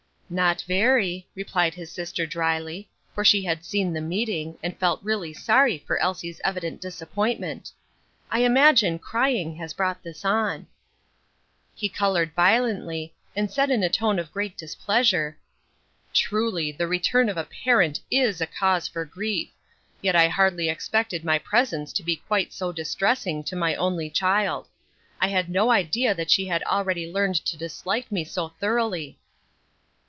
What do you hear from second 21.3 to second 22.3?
presence to be